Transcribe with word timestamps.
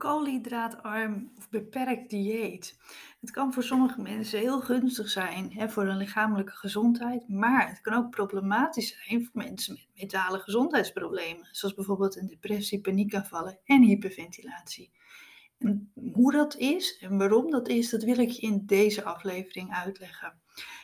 koolhydraatarm 0.00 1.32
of 1.36 1.48
beperkt 1.48 2.10
dieet. 2.10 2.78
Het 3.20 3.30
kan 3.30 3.52
voor 3.52 3.62
sommige 3.62 4.00
mensen 4.00 4.38
heel 4.38 4.60
gunstig 4.60 5.08
zijn 5.08 5.52
hè, 5.52 5.68
voor 5.68 5.84
hun 5.84 5.96
lichamelijke 5.96 6.52
gezondheid, 6.52 7.28
maar 7.28 7.68
het 7.68 7.80
kan 7.80 7.94
ook 7.94 8.10
problematisch 8.10 8.96
zijn 9.04 9.24
voor 9.24 9.42
mensen 9.42 9.74
met 9.74 9.88
mentale 10.00 10.38
gezondheidsproblemen, 10.38 11.48
zoals 11.50 11.74
bijvoorbeeld 11.74 12.16
een 12.16 12.26
depressie, 12.26 12.80
paniekaanvallen 12.80 13.58
en 13.64 13.82
hyperventilatie. 13.82 14.90
En 15.58 15.92
hoe 16.12 16.32
dat 16.32 16.56
is 16.56 16.98
en 16.98 17.18
waarom 17.18 17.50
dat 17.50 17.68
is, 17.68 17.90
dat 17.90 18.02
wil 18.02 18.18
ik 18.18 18.30
je 18.30 18.42
in 18.42 18.62
deze 18.66 19.04
aflevering 19.04 19.74
uitleggen. 19.74 20.40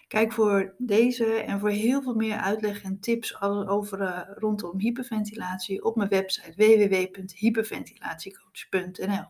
Kijk 0.09 0.33
voor 0.33 0.75
deze 0.79 1.25
en 1.25 1.61
voor 1.61 1.71
heel 1.71 2.03
veel 2.03 2.15
meer 2.15 2.37
uitleg 2.37 2.83
en 2.83 3.01
tips 3.01 3.41
over 3.41 4.01
uh, 4.01 4.21
rondom 4.35 4.79
hyperventilatie 4.79 5.85
op 5.85 5.97
mijn 5.97 6.09
website 6.09 6.53
www.hyperventilatiecoach.nl. 6.57 9.25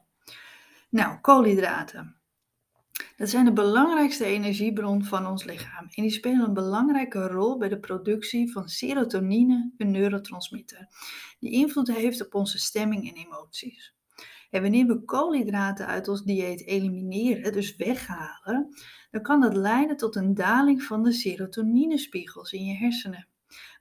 Nou, 0.88 1.20
koolhydraten. 1.20 2.16
Dat 3.16 3.28
zijn 3.28 3.45
de 3.45 3.52
belangrijkste 3.52 4.24
energiebron 4.24 5.04
van 5.04 5.27
ons 5.27 5.45
lichaam 5.45 5.88
en 5.91 6.02
die 6.02 6.10
spelen 6.10 6.46
een 6.46 6.54
belangrijke 6.54 7.27
rol 7.27 7.59
bij 7.59 7.68
de 7.68 7.79
productie 7.79 8.52
van 8.52 8.68
serotonine, 8.68 9.73
een 9.77 9.90
neurotransmitter, 9.90 10.88
die 11.40 11.51
invloed 11.51 11.88
heeft 11.88 12.27
op 12.27 12.34
onze 12.34 12.59
stemming 12.59 13.09
en 13.09 13.15
emoties. 13.15 13.95
En 14.50 14.62
wanneer 14.62 14.86
we 14.86 15.05
koolhydraten 15.05 15.86
uit 15.86 16.09
ons 16.09 16.23
dieet 16.23 16.66
elimineren, 16.66 17.52
dus 17.52 17.77
weghalen, 17.77 18.68
dan 19.10 19.23
kan 19.23 19.41
dat 19.41 19.56
leiden 19.56 19.96
tot 19.96 20.16
een 20.16 20.34
daling 20.34 20.82
van 20.82 21.02
de 21.02 21.12
serotoninespiegels 21.12 22.52
in 22.52 22.64
je 22.64 22.74
hersenen. 22.74 23.28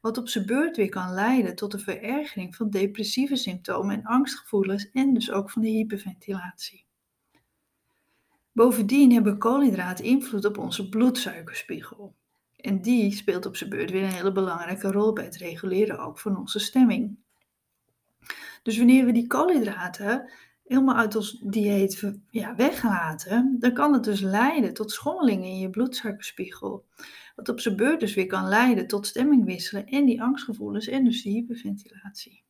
Wat 0.02 0.18
op 0.18 0.30
zijn 0.30 0.46
beurt 0.46 0.78
weer 0.78 0.90
kan 0.90 1.14
leiden 1.14 1.56
tot 1.56 1.74
een 1.74 1.80
verergering 1.80 2.56
van 2.56 2.70
depressieve 2.70 3.36
symptomen 3.36 3.96
en 3.96 4.06
angstgevoelens 4.06 4.92
en 4.92 5.14
dus 5.14 5.32
ook 5.32 5.52
van 5.52 5.62
de 5.62 5.68
hyperventilatie. 5.68 6.86
Bovendien 8.52 9.12
hebben 9.12 9.38
koolhydraten 9.38 10.06
invloed 10.06 10.46
op 10.46 10.58
onze 10.58 10.90
bloedsuikerspiegel. 10.90 12.16
En 12.58 12.82
die 12.82 13.16
speelt 13.16 13.46
op 13.46 13.56
zijn 13.56 13.70
beurt 13.70 13.92
weer 13.92 14.04
een 14.04 14.10
hele 14.10 14.32
belangrijke 14.32 14.92
rol 14.92 15.14
bij 15.14 15.24
het 15.24 15.38
reguleren 15.38 16.00
ook 16.00 16.20
van 16.20 16.38
onze 16.38 16.60
stemming. 16.60 17.18
Dus 18.64 18.78
wanneer 18.78 19.06
we 19.06 19.12
die 19.12 19.28
koolhydraten 19.28 20.30
helemaal 20.68 20.96
uit 20.96 21.16
ons 21.16 21.40
dieet 21.44 22.14
ja, 22.30 22.56
weglaten, 22.56 23.56
dan 23.60 23.74
kan 23.74 23.94
het 23.94 24.04
dus 24.04 24.20
leiden 24.20 24.74
tot 24.74 24.92
schommelingen 24.92 25.48
in 25.48 25.60
je 25.60 25.70
bloedsuikerspiegel. 25.70 26.86
Wat 27.36 27.50
op 27.50 27.60
zijn 27.60 27.76
beurt 27.76 28.00
dus 28.00 28.14
weer 28.14 28.28
kan 28.28 28.48
leiden 28.48 28.88
tot 28.88 29.08
stemmingwisselen 29.08 29.86
en 29.86 30.06
die 30.06 30.22
angstgevoelens 30.22 30.88
en 30.88 31.04
dus 31.04 31.24
die 31.24 31.34
hyperventilatie. 31.34 32.44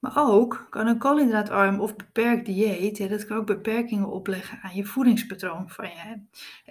Maar 0.00 0.30
ook 0.30 0.66
kan 0.70 0.86
een 0.86 0.98
koolhydraatarm 0.98 1.80
of 1.80 1.96
beperkt 1.96 2.46
dieet, 2.46 2.96
ja, 2.96 3.08
dat 3.08 3.26
kan 3.26 3.36
ook 3.36 3.46
beperkingen 3.46 4.10
opleggen 4.10 4.58
aan 4.62 4.74
je 4.74 4.84
voedingspatroon 4.84 5.70
van 5.70 5.88
je. 5.88 6.22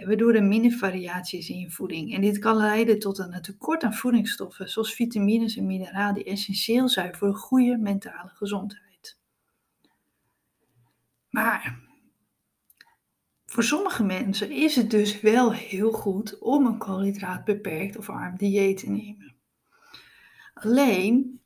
Waardoor 0.05 0.33
er 0.33 0.43
minder 0.43 0.71
variaties 0.71 1.49
in 1.49 1.59
je 1.59 1.71
voeding. 1.71 2.13
En 2.13 2.21
dit 2.21 2.39
kan 2.39 2.55
leiden 2.55 2.99
tot 2.99 3.17
een 3.17 3.41
tekort 3.41 3.83
aan 3.83 3.93
voedingsstoffen, 3.93 4.69
zoals 4.69 4.93
vitamines 4.93 5.55
en 5.55 5.65
mineralen 5.65 6.13
die 6.13 6.23
essentieel 6.23 6.89
zijn 6.89 7.15
voor 7.15 7.27
een 7.27 7.35
goede 7.35 7.77
mentale 7.77 8.29
gezondheid. 8.33 8.88
Maar 11.29 11.79
voor 13.45 13.63
sommige 13.63 14.03
mensen 14.03 14.51
is 14.51 14.75
het 14.75 14.89
dus 14.89 15.21
wel 15.21 15.53
heel 15.53 15.91
goed 15.91 16.39
om 16.39 16.65
een 16.65 16.77
koolhydraatbeperkt 16.77 17.97
of 17.97 18.09
arm 18.09 18.37
dieet 18.37 18.77
te 18.77 18.89
nemen. 18.89 19.35
Alleen 20.53 21.41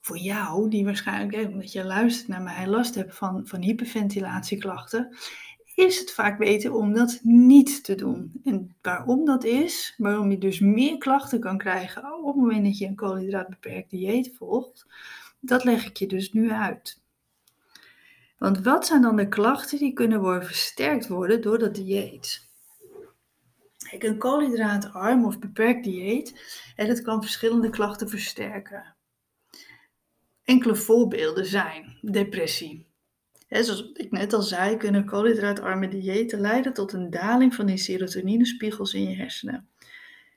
voor 0.00 0.18
jou, 0.18 0.70
die 0.70 0.84
waarschijnlijk, 0.84 1.48
omdat 1.48 1.72
je 1.72 1.84
luistert 1.84 2.28
naar 2.28 2.42
mij, 2.42 2.66
last 2.66 2.94
hebt 2.94 3.14
van, 3.14 3.46
van 3.46 3.60
hyperventilatieklachten, 3.62 5.16
is 5.74 5.98
het 5.98 6.12
vaak 6.12 6.38
beter 6.38 6.74
om 6.74 6.92
dat 6.92 7.20
niet 7.22 7.84
te 7.84 7.94
doen. 7.94 8.40
En 8.44 8.76
waarom 8.82 9.24
dat 9.24 9.44
is, 9.44 9.94
waarom 9.96 10.30
je 10.30 10.38
dus 10.38 10.60
meer 10.60 10.98
klachten 10.98 11.40
kan 11.40 11.58
krijgen 11.58 12.18
op 12.18 12.26
het 12.26 12.36
moment 12.36 12.64
dat 12.64 12.78
je 12.78 12.86
een 12.86 12.94
koolhydraatbeperkt 12.94 13.90
dieet 13.90 14.32
volgt, 14.36 14.86
dat 15.40 15.64
leg 15.64 15.86
ik 15.86 15.96
je 15.96 16.06
dus 16.06 16.32
nu 16.32 16.52
uit. 16.52 16.99
Want 18.40 18.60
wat 18.62 18.86
zijn 18.86 19.02
dan 19.02 19.16
de 19.16 19.28
klachten 19.28 19.78
die 19.78 19.92
kunnen 19.92 20.20
worden 20.20 20.46
versterkt 20.46 21.08
worden 21.08 21.42
door 21.42 21.58
dat 21.58 21.74
dieet? 21.74 22.48
Kijk, 23.76 24.02
een 24.02 24.18
koolhydraatarm 24.18 25.24
of 25.24 25.38
beperkt 25.38 25.84
dieet, 25.84 26.40
en 26.76 26.86
dat 26.88 27.02
kan 27.02 27.22
verschillende 27.22 27.70
klachten 27.70 28.08
versterken. 28.08 28.96
Enkele 30.44 30.74
voorbeelden 30.74 31.46
zijn 31.46 31.98
depressie. 32.00 32.86
zoals 33.48 33.92
ik 33.92 34.10
net 34.10 34.32
al 34.32 34.42
zei, 34.42 34.76
kunnen 34.76 35.04
koolhydraatarme 35.04 35.88
diëten 35.88 36.40
leiden 36.40 36.72
tot 36.72 36.92
een 36.92 37.10
daling 37.10 37.54
van 37.54 37.66
die 37.66 37.76
serotoninespiegels 37.76 38.94
in 38.94 39.10
je 39.10 39.16
hersenen. 39.16 39.68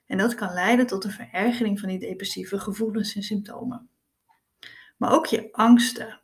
En 0.08 0.18
dat 0.18 0.36
kan 0.36 0.54
leiden 0.54 0.88
tot 0.88 1.04
een 1.04 1.12
verergering 1.12 1.80
van 1.80 1.90
die 1.90 2.00
depressieve 2.00 2.60
gevoelens 2.60 3.16
en 3.16 3.24
symptomen. 3.24 3.90
Maar 4.98 5.12
ook 5.12 5.26
je 5.26 5.50
angsten, 5.52 6.22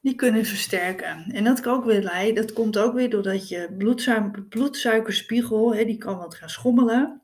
die 0.00 0.14
kunnen 0.14 0.44
versterken. 0.44 1.24
En 1.32 1.44
dat, 1.44 1.60
kan 1.60 1.74
ook 1.74 1.84
weer 1.84 2.02
leiden, 2.02 2.46
dat 2.46 2.52
komt 2.52 2.78
ook 2.78 2.94
weer 2.94 3.10
doordat 3.10 3.48
je 3.48 3.74
bloedsuiker, 3.78 4.42
bloedsuikerspiegel, 4.42 5.74
hè, 5.74 5.84
die 5.84 5.98
kan 5.98 6.18
wat 6.18 6.34
gaan 6.34 6.50
schommelen. 6.50 7.22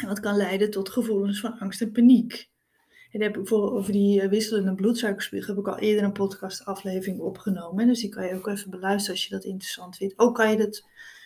En 0.00 0.08
dat 0.08 0.20
kan 0.20 0.36
leiden 0.36 0.70
tot 0.70 0.88
gevoelens 0.88 1.40
van 1.40 1.58
angst 1.58 1.80
en 1.80 1.92
paniek. 1.92 2.50
En 3.10 3.22
heb 3.22 3.36
ik 3.36 3.52
over 3.52 3.92
die 3.92 4.20
eh, 4.20 4.28
wisselende 4.28 4.74
bloedsuikerspiegel 4.74 5.54
heb 5.54 5.64
ik 5.64 5.70
al 5.72 5.78
eerder 5.78 6.04
een 6.04 6.12
podcastaflevering 6.12 7.20
opgenomen. 7.20 7.86
Dus 7.86 8.00
die 8.00 8.10
kan 8.10 8.26
je 8.26 8.34
ook 8.34 8.46
even 8.46 8.70
beluisteren 8.70 9.14
als 9.14 9.24
je 9.24 9.34
dat 9.34 9.44
interessant 9.44 9.96
vindt. 9.96 10.18
Ook 10.18 10.34
kan 10.34 10.50
je 10.50 10.56
dat 10.56 10.84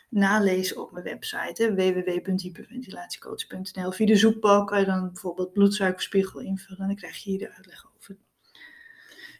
nalezen 0.09 0.83
op 0.83 0.93
mijn 0.93 1.05
website 1.05 1.75
www.hyperventilatiecoach.nl. 1.75 3.93
Via 3.93 4.07
de 4.07 4.17
zoekbalk 4.17 4.69
kan 4.69 4.81
je 4.81 4.87
dan 4.87 5.11
bijvoorbeeld 5.13 5.53
bloedsuikerspiegel 5.53 6.41
invullen 6.41 6.81
en 6.81 6.87
dan 6.87 6.97
krijg 6.97 7.17
je 7.17 7.31
hier 7.31 7.39
de 7.39 7.53
uitleg 7.53 7.87
over. 7.87 7.96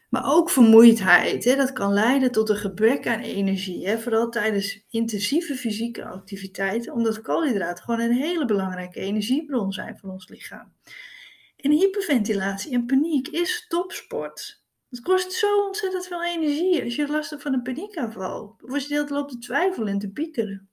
Maar 0.09 0.23
ook 0.25 0.49
vermoeidheid. 0.49 1.43
Hè, 1.43 1.55
dat 1.55 1.73
kan 1.73 1.93
leiden 1.93 2.31
tot 2.31 2.49
een 2.49 2.57
gebrek 2.57 3.07
aan 3.07 3.19
energie. 3.19 3.87
Hè, 3.87 3.99
vooral 3.99 4.29
tijdens 4.29 4.85
intensieve 4.89 5.55
fysieke 5.55 6.05
activiteiten. 6.05 6.93
Omdat 6.93 7.21
koolhydraten 7.21 7.83
gewoon 7.83 7.99
een 7.99 8.11
hele 8.15 8.45
belangrijke 8.45 8.99
energiebron 8.99 9.71
zijn 9.71 9.97
voor 9.97 10.09
ons 10.09 10.27
lichaam. 10.27 10.73
En 11.57 11.71
hyperventilatie 11.71 12.73
en 12.73 12.85
paniek 12.85 13.27
is 13.27 13.65
topsport. 13.67 14.63
Het 14.89 15.01
kost 15.01 15.31
zo 15.31 15.65
ontzettend 15.65 16.07
veel 16.07 16.23
energie 16.23 16.83
als 16.83 16.95
je 16.95 17.07
last 17.07 17.29
hebt 17.29 17.41
van 17.41 17.53
een 17.53 17.61
paniekaanval. 17.61 18.55
Of 18.63 18.73
als 18.73 18.83
je 18.83 18.89
de 18.89 18.95
hele 18.95 19.09
loopt 19.09 19.31
te 19.31 19.37
twijfelen 19.37 19.87
en 19.87 19.99
te 19.99 20.11
piekeren. 20.11 20.69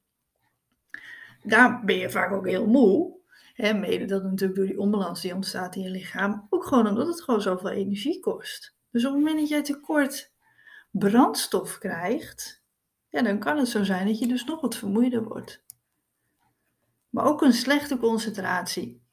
Daar 1.43 1.84
ben 1.84 1.97
je 1.97 2.11
vaak 2.11 2.33
ook 2.33 2.47
heel 2.47 2.66
moe. 2.66 3.16
Mede 3.56 4.05
dat 4.05 4.22
natuurlijk 4.22 4.59
door 4.59 4.66
die 4.66 4.78
onbalans 4.78 5.21
die 5.21 5.34
ontstaat 5.34 5.77
in 5.77 5.83
je 5.83 5.91
lichaam. 5.91 6.47
Ook 6.51 6.65
gewoon 6.65 6.89
omdat 6.89 7.06
het 7.06 7.22
gewoon 7.22 7.43
zoveel 7.43 7.71
energie 7.71 8.21
kost. 8.21 8.74
Dus 8.94 9.05
op 9.05 9.12
het 9.12 9.21
moment 9.21 9.41
dat 9.41 9.49
jij 9.49 9.62
tekort 9.62 10.32
brandstof 10.91 11.78
krijgt, 11.78 12.62
ja, 13.09 13.22
dan 13.22 13.38
kan 13.38 13.59
het 13.59 13.69
zo 13.69 13.84
zijn 13.84 14.06
dat 14.06 14.19
je 14.19 14.27
dus 14.27 14.44
nog 14.44 14.60
wat 14.60 14.77
vermoeider 14.77 15.25
wordt. 15.25 15.62
Maar 17.10 17.25
ook 17.25 17.43
een 17.43 17.53
slechte 17.53 17.99
concentratie. 17.99 19.03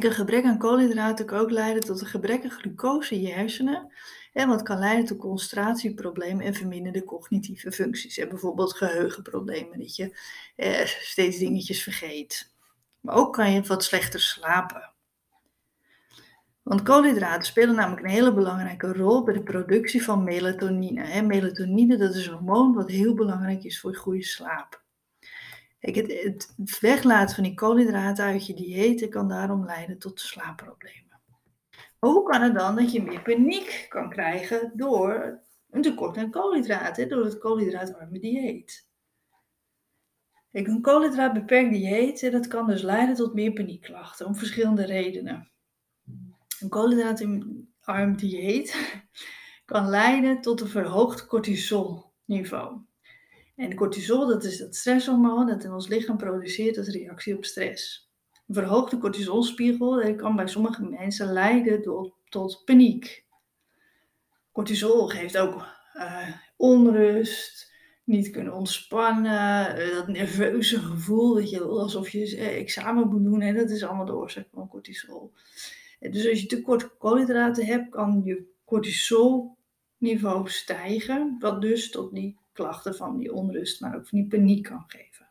een 0.00 0.12
gebrek 0.12 0.44
aan 0.44 0.58
koolhydraten 0.58 1.26
kan 1.26 1.38
ook 1.38 1.50
leiden 1.50 1.82
tot 1.82 2.00
een 2.00 2.06
gebrek 2.06 2.44
aan 2.44 2.50
glucose 2.50 3.14
in 3.14 3.20
je 3.20 3.32
hersenen. 3.32 3.92
En 4.32 4.48
wat 4.48 4.62
kan 4.62 4.78
leiden 4.78 5.04
tot 5.04 5.18
concentratieproblemen 5.18 6.46
en 6.46 6.54
verminderde 6.54 7.04
cognitieve 7.04 7.72
functies. 7.72 8.18
En 8.18 8.28
bijvoorbeeld 8.28 8.74
geheugenproblemen, 8.74 9.78
dat 9.78 9.96
je 9.96 10.18
eh, 10.56 10.86
steeds 10.86 11.38
dingetjes 11.38 11.82
vergeet. 11.82 12.54
Maar 13.00 13.14
ook 13.14 13.32
kan 13.32 13.52
je 13.52 13.62
wat 13.62 13.84
slechter 13.84 14.20
slapen. 14.20 14.94
Want 16.66 16.82
koolhydraten 16.82 17.46
spelen 17.46 17.74
namelijk 17.74 18.02
een 18.02 18.12
hele 18.12 18.34
belangrijke 18.34 18.92
rol 18.92 19.22
bij 19.24 19.34
de 19.34 19.42
productie 19.42 20.02
van 20.02 20.24
melatonine. 20.24 21.22
Melatonine 21.22 21.96
dat 21.96 22.14
is 22.14 22.26
een 22.26 22.32
hormoon 22.32 22.74
wat 22.74 22.90
heel 22.90 23.14
belangrijk 23.14 23.64
is 23.64 23.80
voor 23.80 23.94
goede 23.94 24.22
slaap. 24.22 24.84
Het, 25.78 26.54
weglaten 26.80 27.34
van 27.34 27.44
die 27.44 27.54
koolhydraten 27.54 28.24
uit 28.24 28.46
je 28.46 28.54
dieet 28.54 29.08
kan 29.08 29.28
daarom 29.28 29.64
leiden 29.64 29.98
tot 29.98 30.20
slaapproblemen. 30.20 31.20
hoe 31.98 32.22
kan 32.22 32.42
het 32.42 32.54
dan 32.54 32.76
dat 32.76 32.92
je 32.92 33.02
meer 33.02 33.22
paniek 33.22 33.86
kan 33.88 34.10
krijgen 34.10 34.72
door 34.74 35.40
een 35.70 35.82
tekort 35.82 36.16
aan 36.16 36.30
koolhydraten, 36.30 37.08
door 37.08 37.24
het 37.24 37.38
koolhydraatarme 37.38 38.18
dieet? 38.18 38.88
Een 40.52 40.80
koolhydraatbeperkt 40.80 41.72
dieet 41.72 42.32
dat 42.32 42.46
kan 42.46 42.66
dus 42.66 42.82
leiden 42.82 43.14
tot 43.14 43.34
meer 43.34 43.52
paniekklachten 43.52 44.26
om 44.26 44.34
verschillende 44.34 44.84
redenen. 44.84 45.50
Een 46.60 46.68
koolhydraatarm 46.68 48.16
dieet 48.16 48.76
kan 49.64 49.88
leiden 49.88 50.40
tot 50.40 50.60
een 50.60 50.68
verhoogd 50.68 51.26
cortisolniveau. 51.26 52.78
En 53.56 53.74
cortisol, 53.74 54.26
dat 54.26 54.44
is 54.44 54.58
dat 54.58 54.74
stresshormoon 54.74 55.46
dat 55.46 55.64
in 55.64 55.72
ons 55.72 55.88
lichaam 55.88 56.16
produceert 56.16 56.78
als 56.78 56.88
reactie 56.88 57.36
op 57.36 57.44
stress. 57.44 58.10
Een 58.46 58.54
verhoogde 58.54 58.98
cortisolspiegel 58.98 60.14
kan 60.16 60.36
bij 60.36 60.46
sommige 60.46 60.82
mensen 60.82 61.32
leiden 61.32 61.82
tot, 62.28 62.64
paniek. 62.64 63.24
cortisol 64.52 65.08
geeft 65.08 65.38
ook 65.38 65.66
uh, 65.94 66.28
onrust, 66.56 67.72
niet 68.04 68.30
kunnen 68.30 68.52
ontspannen, 68.52 69.80
uh, 69.80 69.94
dat 69.94 70.08
nerveuze 70.08 70.78
gevoel, 70.78 71.34
dat 71.34 71.50
je 71.50 71.62
alsof 71.62 72.08
je 72.08 72.36
examen 72.36 73.08
moet 73.08 73.24
doen, 73.24 73.40
hè, 73.40 73.52
dat 73.52 73.70
is 73.70 73.84
allemaal 73.84 74.06
de 74.06 74.16
oorzaak 74.16 74.48
van 74.52 74.68
cortisol. 74.68 75.32
Dus 76.00 76.28
als 76.28 76.40
je 76.40 76.46
tekort 76.46 76.96
koolhydraten 76.96 77.66
hebt, 77.66 77.88
kan 77.88 78.22
je 78.24 78.54
cortisolniveau 78.64 80.48
stijgen, 80.48 81.36
wat 81.38 81.60
dus 81.60 81.90
tot 81.90 82.14
die 82.14 82.38
klachten 82.52 82.94
van 82.94 83.18
die 83.18 83.32
onrust, 83.32 83.80
maar 83.80 83.96
ook 83.96 84.08
van 84.08 84.18
die 84.18 84.28
paniek 84.28 84.62
kan 84.62 84.84
geven. 84.86 85.28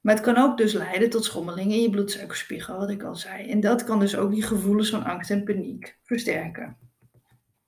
Maar 0.00 0.14
het 0.14 0.24
kan 0.24 0.36
ook 0.36 0.56
dus 0.56 0.72
leiden 0.72 1.10
tot 1.10 1.24
schommelingen 1.24 1.76
in 1.76 1.82
je 1.82 1.90
bloedsuikerspiegel, 1.90 2.76
wat 2.76 2.90
ik 2.90 3.02
al 3.02 3.16
zei. 3.16 3.48
En 3.48 3.60
dat 3.60 3.84
kan 3.84 4.00
dus 4.00 4.16
ook 4.16 4.30
die 4.30 4.42
gevoelens 4.42 4.90
van 4.90 5.04
angst 5.04 5.30
en 5.30 5.44
paniek 5.44 5.98
versterken. 6.02 6.76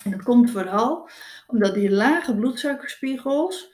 En 0.04 0.10
dat 0.10 0.22
komt 0.22 0.50
vooral 0.50 1.08
omdat 1.46 1.74
die 1.74 1.90
lage 1.90 2.36
bloedsuikerspiegels, 2.36 3.72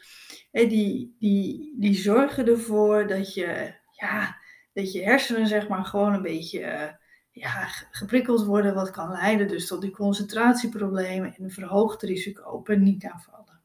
die, 0.50 1.16
die, 1.18 1.74
die 1.78 1.94
zorgen 1.94 2.46
ervoor 2.46 3.06
dat 3.06 3.34
je, 3.34 3.74
ja, 3.90 4.36
dat 4.72 4.92
je 4.92 5.02
hersenen 5.02 5.46
zeg 5.46 5.68
maar 5.68 5.84
gewoon 5.84 6.14
een 6.14 6.22
beetje 6.22 6.98
ja, 7.36 7.66
geprikkeld 7.90 8.44
worden, 8.44 8.74
wat 8.74 8.90
kan 8.90 9.10
leiden 9.10 9.48
dus 9.48 9.66
tot 9.66 9.80
die 9.80 9.90
concentratieproblemen 9.90 11.34
en 11.34 11.44
een 11.44 11.50
verhoogd 11.50 12.02
risico 12.02 12.50
op 12.50 12.64
paniekaanvallen. 12.64 13.60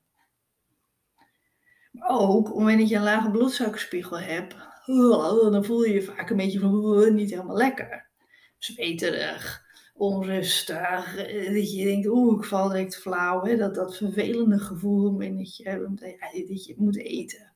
Maar 1.92 2.10
ook, 2.10 2.56
omdat 2.56 2.90
je 2.90 2.96
een 2.96 3.04
lage 3.04 3.32
bloedsuikerspiegel 3.32 4.20
hebt, 4.20 4.56
dan 5.52 5.66
voel 5.66 5.84
je 5.84 5.94
je 5.94 6.02
vaak 6.02 6.30
een 6.30 6.38
beetje 6.38 6.60
van 6.60 7.14
niet 7.14 7.30
helemaal 7.30 7.58
lekker. 7.58 8.10
Zweterig, 8.58 9.64
onrustig, 9.94 11.16
dat 11.54 11.74
je 11.74 11.84
denkt, 11.84 12.08
oeh, 12.08 12.38
ik 12.38 12.46
val 12.46 12.70
direct 12.70 12.98
flauw. 12.98 13.44
Hè? 13.44 13.58
Dat, 13.58 13.76
dat 13.76 13.98
vervelende 13.98 14.60
gevoel 14.60 15.18
dat 15.18 15.58
je, 16.34 16.46
dat 16.48 16.66
je 16.66 16.76
moet 16.78 16.98
eten 16.98 17.50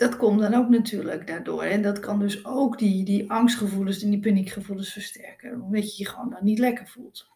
dat 0.00 0.16
komt 0.16 0.40
dan 0.40 0.54
ook 0.54 0.68
natuurlijk 0.68 1.26
daardoor. 1.26 1.62
En 1.62 1.82
dat 1.82 2.00
kan 2.00 2.18
dus 2.18 2.44
ook 2.44 2.78
die, 2.78 3.04
die 3.04 3.30
angstgevoelens 3.30 4.02
en 4.02 4.10
die 4.10 4.20
paniekgevoelens 4.20 4.92
versterken. 4.92 5.62
Omdat 5.62 5.96
je 5.96 6.02
je 6.02 6.08
gewoon 6.08 6.30
dan 6.30 6.44
niet 6.44 6.58
lekker 6.58 6.88
voelt. 6.88 7.28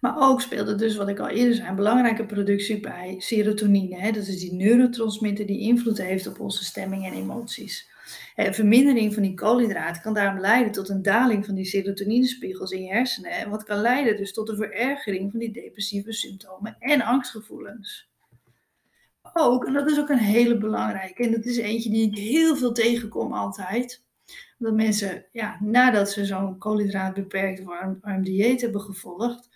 Maar 0.00 0.14
ook 0.18 0.40
speelt 0.40 0.68
het 0.68 0.78
dus, 0.78 0.96
wat 0.96 1.08
ik 1.08 1.18
al 1.18 1.28
eerder 1.28 1.54
zei, 1.54 1.68
een 1.68 1.74
belangrijke 1.74 2.26
productie 2.26 2.80
bij 2.80 3.14
serotonine. 3.18 4.00
Hè? 4.00 4.10
Dat 4.10 4.26
is 4.26 4.38
die 4.38 4.52
neurotransmitter 4.52 5.46
die 5.46 5.60
invloed 5.60 5.98
heeft 5.98 6.26
op 6.26 6.40
onze 6.40 6.64
stemming 6.64 7.06
en 7.06 7.12
emoties. 7.12 7.90
Vermindering 8.34 9.14
van 9.14 9.22
die 9.22 9.34
koolhydraten 9.34 10.02
kan 10.02 10.14
daarom 10.14 10.40
leiden 10.40 10.72
tot 10.72 10.88
een 10.88 11.02
daling 11.02 11.46
van 11.46 11.54
die 11.54 11.64
serotoninespiegels 11.64 12.70
in 12.70 12.82
je 12.82 12.92
hersenen. 12.92 13.30
En 13.30 13.50
wat 13.50 13.64
kan 13.64 13.80
leiden 13.80 14.16
dus 14.16 14.32
tot 14.32 14.48
een 14.48 14.56
verergering 14.56 15.30
van 15.30 15.40
die 15.40 15.52
depressieve 15.52 16.12
symptomen 16.12 16.76
en 16.78 17.02
angstgevoelens 17.02 18.11
ook, 19.32 19.64
en 19.64 19.72
dat 19.72 19.90
is 19.90 19.98
ook 19.98 20.08
een 20.08 20.18
hele 20.18 20.58
belangrijke, 20.58 21.22
en 21.22 21.30
dat 21.32 21.44
is 21.44 21.56
eentje 21.56 21.90
die 21.90 22.10
ik 22.10 22.18
heel 22.18 22.56
veel 22.56 22.72
tegenkom 22.72 23.32
altijd. 23.32 24.04
Dat 24.58 24.74
mensen, 24.74 25.26
ja, 25.32 25.56
nadat 25.60 26.10
ze 26.10 26.24
zo'n 26.24 26.58
koolhydraatbeperkt 26.58 27.62
warm, 27.62 27.98
warm 28.00 28.22
dieet 28.22 28.60
hebben 28.60 28.80
gevolgd, 28.80 29.48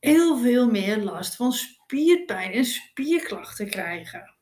heel 0.00 0.38
veel 0.38 0.70
meer 0.70 0.98
last 0.98 1.36
van 1.36 1.52
spierpijn 1.52 2.52
en 2.52 2.64
spierklachten 2.64 3.70
krijgen. 3.70 4.34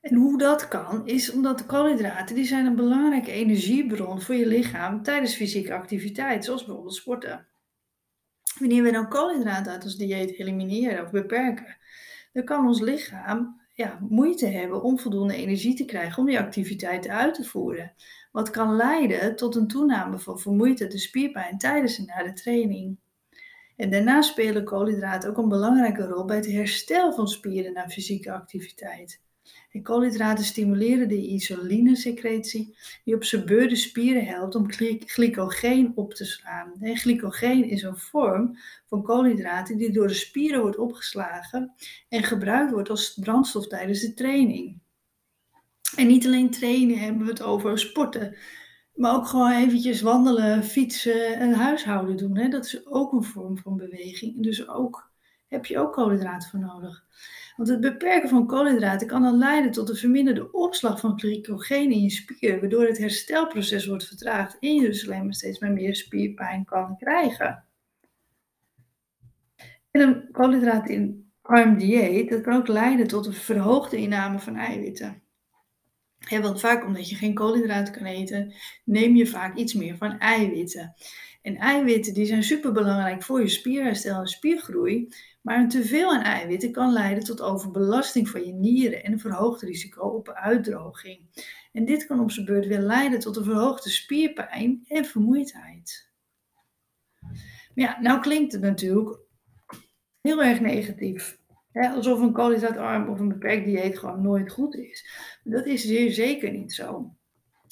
En 0.00 0.14
hoe 0.14 0.38
dat 0.38 0.68
kan, 0.68 1.06
is 1.06 1.32
omdat 1.32 1.58
de 1.58 1.66
koolhydraten 1.66 2.34
die 2.34 2.44
zijn 2.44 2.66
een 2.66 2.76
belangrijke 2.76 3.32
energiebron 3.32 4.20
voor 4.20 4.34
je 4.34 4.46
lichaam 4.46 5.02
tijdens 5.02 5.34
fysieke 5.34 5.74
activiteit, 5.74 6.44
zoals 6.44 6.64
bijvoorbeeld 6.64 6.94
sporten. 6.94 7.47
Wanneer 8.58 8.82
we 8.82 8.92
dan 8.92 9.08
koolhydraten 9.08 9.72
uit 9.72 9.84
ons 9.84 9.96
dieet 9.96 10.38
elimineren 10.38 11.04
of 11.04 11.10
beperken, 11.10 11.76
dan 12.32 12.44
kan 12.44 12.66
ons 12.66 12.80
lichaam 12.80 13.60
ja, 13.74 13.98
moeite 14.08 14.46
hebben 14.46 14.82
om 14.82 14.98
voldoende 14.98 15.34
energie 15.34 15.74
te 15.74 15.84
krijgen 15.84 16.18
om 16.18 16.26
die 16.26 16.38
activiteiten 16.38 17.10
uit 17.10 17.34
te 17.34 17.44
voeren. 17.44 17.92
Wat 18.32 18.50
kan 18.50 18.76
leiden 18.76 19.36
tot 19.36 19.56
een 19.56 19.68
toename 19.68 20.18
van 20.18 20.38
vermoeidheid 20.38 20.92
en 20.92 20.98
spierpijn 20.98 21.58
tijdens 21.58 21.98
en 21.98 22.04
na 22.04 22.22
de 22.22 22.32
training. 22.32 22.98
En 23.76 23.90
daarnaast 23.90 24.30
spelen 24.30 24.64
koolhydraten 24.64 25.30
ook 25.30 25.36
een 25.36 25.48
belangrijke 25.48 26.06
rol 26.06 26.24
bij 26.24 26.36
het 26.36 26.46
herstel 26.46 27.12
van 27.12 27.28
spieren 27.28 27.72
na 27.72 27.88
fysieke 27.88 28.32
activiteit. 28.32 29.20
En 29.72 29.82
koolhydraten 29.82 30.44
stimuleren 30.44 31.08
de 31.08 31.26
insulinesecretie, 31.26 32.76
die 33.04 33.14
op 33.14 33.24
zijn 33.24 33.46
beurt 33.46 33.70
de 33.70 33.76
spieren 33.76 34.24
helpt 34.24 34.54
om 34.54 34.72
glycogeen 35.06 35.92
op 35.94 36.14
te 36.14 36.24
slaan. 36.24 36.72
En 36.80 36.96
glycogeen 36.96 37.64
is 37.64 37.82
een 37.82 37.96
vorm 37.96 38.58
van 38.86 39.02
koolhydraten 39.02 39.76
die 39.76 39.92
door 39.92 40.08
de 40.08 40.14
spieren 40.14 40.60
wordt 40.60 40.78
opgeslagen 40.78 41.72
en 42.08 42.22
gebruikt 42.22 42.72
wordt 42.72 42.90
als 42.90 43.18
brandstof 43.20 43.66
tijdens 43.66 44.00
de 44.00 44.14
training. 44.14 44.78
En 45.96 46.06
niet 46.06 46.26
alleen 46.26 46.50
trainen 46.50 46.98
hebben 46.98 47.24
we 47.24 47.30
het 47.30 47.42
over 47.42 47.78
sporten, 47.78 48.36
maar 48.94 49.14
ook 49.14 49.26
gewoon 49.26 49.52
eventjes 49.52 50.00
wandelen, 50.00 50.64
fietsen 50.64 51.36
en 51.36 51.52
huishouden 51.52 52.16
doen. 52.16 52.36
Hè? 52.36 52.48
Dat 52.48 52.64
is 52.64 52.86
ook 52.86 53.12
een 53.12 53.22
vorm 53.22 53.58
van 53.58 53.76
beweging. 53.76 54.42
Dus 54.42 54.68
ook 54.68 55.10
heb 55.48 55.66
je 55.66 55.78
ook 55.78 55.92
koolhydraten 55.92 56.48
voor 56.48 56.60
nodig. 56.60 57.04
Want 57.56 57.68
het 57.68 57.80
beperken 57.80 58.28
van 58.28 58.46
koolhydraten 58.46 59.06
kan 59.06 59.22
dan 59.22 59.38
leiden 59.38 59.70
tot 59.70 59.88
een 59.88 59.96
verminderde 59.96 60.52
opslag 60.52 61.00
van 61.00 61.18
glycogeen 61.18 61.92
in 61.92 62.02
je 62.02 62.10
spier, 62.10 62.60
waardoor 62.60 62.86
het 62.86 62.98
herstelproces 62.98 63.86
wordt 63.86 64.06
vertraagd 64.06 64.56
en 64.60 64.74
je 64.74 64.80
dus 64.80 65.06
alleen 65.06 65.24
maar 65.24 65.34
steeds 65.34 65.58
meer 65.58 65.94
spierpijn 65.94 66.64
kan 66.64 66.96
krijgen. 66.96 67.64
En 69.90 70.00
een 70.00 70.28
koolhydraat 70.32 70.88
in 70.88 71.30
arm 71.42 71.78
dieet, 71.78 72.30
dat 72.30 72.40
kan 72.40 72.56
ook 72.56 72.68
leiden 72.68 73.06
tot 73.06 73.26
een 73.26 73.32
verhoogde 73.32 73.96
inname 73.96 74.38
van 74.38 74.56
eiwitten. 74.56 75.22
Want 76.40 76.60
vaak 76.60 76.84
omdat 76.84 77.08
je 77.08 77.16
geen 77.16 77.34
koolhydraten 77.34 77.94
kan 77.94 78.04
eten, 78.04 78.54
neem 78.84 79.16
je 79.16 79.26
vaak 79.26 79.56
iets 79.56 79.74
meer 79.74 79.96
van 79.96 80.18
eiwitten. 80.18 80.94
En 81.42 81.56
eiwitten 81.56 82.14
die 82.14 82.26
zijn 82.26 82.42
superbelangrijk 82.42 83.22
voor 83.22 83.40
je 83.40 83.48
spierherstel 83.48 84.20
en 84.20 84.26
spiergroei. 84.26 85.08
Maar 85.42 85.58
een 85.58 85.68
teveel 85.68 86.12
aan 86.12 86.22
eiwitten 86.22 86.72
kan 86.72 86.92
leiden 86.92 87.24
tot 87.24 87.40
overbelasting 87.40 88.28
van 88.28 88.46
je 88.46 88.52
nieren 88.52 89.04
en 89.04 89.12
een 89.12 89.20
verhoogd 89.20 89.62
risico 89.62 90.00
op 90.00 90.28
uitdroging. 90.28 91.20
En 91.72 91.84
dit 91.84 92.06
kan 92.06 92.20
op 92.20 92.30
zijn 92.30 92.46
beurt 92.46 92.66
weer 92.66 92.80
leiden 92.80 93.18
tot 93.18 93.36
een 93.36 93.44
verhoogde 93.44 93.90
spierpijn 93.90 94.84
en 94.86 95.04
vermoeidheid. 95.04 96.10
Maar 97.20 97.86
ja, 97.86 98.00
nou 98.00 98.20
klinkt 98.20 98.52
het 98.52 98.62
natuurlijk 98.62 99.18
heel 100.20 100.42
erg 100.42 100.60
negatief. 100.60 101.37
Alsof 101.86 102.20
een 102.20 102.32
koolhydraatarm 102.32 103.08
of 103.08 103.20
een 103.20 103.28
beperkt 103.28 103.64
dieet 103.64 103.98
gewoon 103.98 104.22
nooit 104.22 104.52
goed 104.52 104.74
is. 104.74 105.08
Dat 105.44 105.66
is 105.66 105.84
zeer 105.84 106.12
zeker 106.12 106.52
niet 106.52 106.72
zo. 106.72 107.12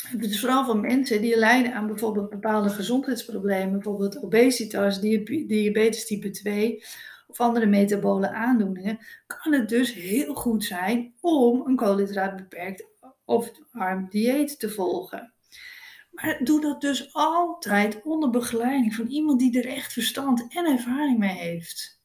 Het 0.09 0.31
is 0.31 0.41
vooral 0.41 0.65
van 0.65 0.81
mensen 0.81 1.21
die 1.21 1.39
lijden 1.39 1.75
aan 1.75 1.87
bijvoorbeeld 1.87 2.31
bepaalde 2.31 2.69
gezondheidsproblemen, 2.69 3.73
bijvoorbeeld 3.73 4.23
obesitas, 4.23 5.01
diabetes 5.01 6.07
type 6.07 6.31
2 6.31 6.85
of 7.27 7.41
andere 7.41 7.67
metabole 7.67 8.31
aandoeningen, 8.31 8.99
kan 9.27 9.53
het 9.53 9.69
dus 9.69 9.95
heel 9.95 10.35
goed 10.35 10.65
zijn 10.65 11.15
om 11.21 11.67
een 11.67 11.77
koolhydraatbeperkt 11.77 12.87
of 13.25 13.51
arm 13.73 14.07
dieet 14.11 14.59
te 14.59 14.71
volgen. 14.71 15.33
Maar 16.11 16.41
doe 16.45 16.61
dat 16.61 16.81
dus 16.81 17.15
altijd 17.15 18.03
onder 18.03 18.31
begeleiding 18.31 18.95
van 18.95 19.07
iemand 19.07 19.39
die 19.39 19.59
er 19.63 19.67
echt 19.67 19.93
verstand 19.93 20.47
en 20.49 20.65
ervaring 20.65 21.19
mee 21.19 21.35
heeft. 21.35 21.96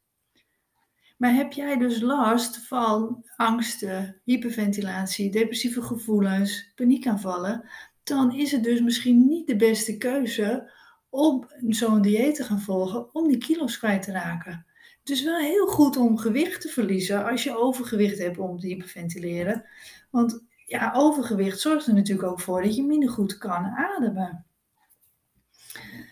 Maar 1.22 1.34
heb 1.34 1.52
jij 1.52 1.78
dus 1.78 2.00
last 2.00 2.58
van 2.58 3.24
angsten, 3.36 4.22
hyperventilatie, 4.24 5.32
depressieve 5.32 5.82
gevoelens, 5.82 6.72
paniekaanvallen, 6.76 7.70
dan 8.04 8.36
is 8.36 8.52
het 8.52 8.64
dus 8.64 8.82
misschien 8.82 9.28
niet 9.28 9.48
de 9.48 9.56
beste 9.56 9.98
keuze 9.98 10.72
om 11.10 11.48
zo'n 11.68 12.02
dieet 12.02 12.36
te 12.36 12.44
gaan 12.44 12.62
volgen 12.62 13.16
om 13.16 13.28
die 13.28 13.38
kilo's 13.38 13.78
kwijt 13.78 14.02
te 14.04 14.12
raken. 14.12 14.66
Het 15.00 15.10
is 15.10 15.24
wel 15.24 15.38
heel 15.38 15.68
goed 15.68 15.98
om 15.98 16.18
gewicht 16.18 16.62
te 16.62 16.70
verliezen 16.70 17.30
als 17.30 17.44
je 17.44 17.58
overgewicht 17.58 18.18
hebt 18.18 18.38
om 18.38 18.60
te 18.60 18.68
hyperventileren. 18.68 19.66
Want 20.10 20.44
ja, 20.66 20.92
overgewicht 20.96 21.60
zorgt 21.60 21.88
er 21.88 21.94
natuurlijk 21.94 22.28
ook 22.28 22.40
voor 22.40 22.62
dat 22.62 22.76
je 22.76 22.84
minder 22.84 23.10
goed 23.10 23.38
kan 23.38 23.66
ademen. 23.66 24.46